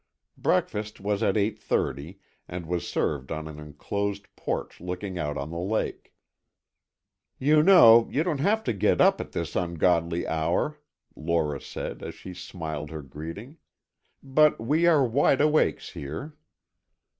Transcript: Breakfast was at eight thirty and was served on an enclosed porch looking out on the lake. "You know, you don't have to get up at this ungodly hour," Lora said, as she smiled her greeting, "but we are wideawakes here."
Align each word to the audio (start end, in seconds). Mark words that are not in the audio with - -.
Breakfast 0.39 0.99
was 0.99 1.21
at 1.21 1.37
eight 1.37 1.59
thirty 1.59 2.17
and 2.47 2.65
was 2.65 2.87
served 2.87 3.31
on 3.31 3.47
an 3.47 3.59
enclosed 3.59 4.35
porch 4.35 4.79
looking 4.81 5.19
out 5.19 5.37
on 5.37 5.51
the 5.51 5.59
lake. 5.59 6.11
"You 7.37 7.61
know, 7.61 8.09
you 8.09 8.23
don't 8.23 8.39
have 8.39 8.63
to 8.63 8.73
get 8.73 8.99
up 8.99 9.21
at 9.21 9.33
this 9.33 9.55
ungodly 9.55 10.25
hour," 10.25 10.79
Lora 11.15 11.61
said, 11.61 12.01
as 12.01 12.15
she 12.15 12.33
smiled 12.33 12.89
her 12.89 13.03
greeting, 13.03 13.57
"but 14.23 14.59
we 14.59 14.87
are 14.87 15.07
wideawakes 15.07 15.91
here." 15.91 16.35